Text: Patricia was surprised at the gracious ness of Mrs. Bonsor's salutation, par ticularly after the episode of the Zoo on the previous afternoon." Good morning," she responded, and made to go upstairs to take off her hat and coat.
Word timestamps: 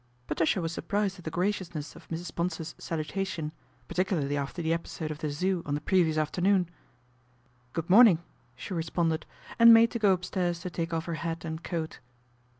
Patricia 0.25 0.59
was 0.61 0.71
surprised 0.71 1.19
at 1.19 1.25
the 1.25 1.29
gracious 1.29 1.75
ness 1.75 1.95
of 1.95 2.07
Mrs. 2.07 2.33
Bonsor's 2.33 2.73
salutation, 2.79 3.51
par 3.87 4.03
ticularly 4.03 4.35
after 4.35 4.59
the 4.63 4.73
episode 4.73 5.11
of 5.11 5.19
the 5.19 5.29
Zoo 5.29 5.61
on 5.63 5.75
the 5.75 5.79
previous 5.79 6.17
afternoon." 6.17 6.67
Good 7.73 7.87
morning," 7.87 8.17
she 8.55 8.73
responded, 8.73 9.27
and 9.59 9.71
made 9.71 9.91
to 9.91 9.99
go 9.99 10.13
upstairs 10.13 10.59
to 10.61 10.71
take 10.71 10.91
off 10.91 11.05
her 11.05 11.13
hat 11.21 11.45
and 11.45 11.63
coat. 11.63 11.99